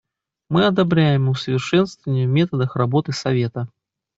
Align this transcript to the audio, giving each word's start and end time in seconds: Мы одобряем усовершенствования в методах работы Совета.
Мы 0.49 0.65
одобряем 0.65 1.29
усовершенствования 1.29 2.25
в 2.25 2.29
методах 2.31 2.75
работы 2.75 3.11
Совета. 3.11 3.67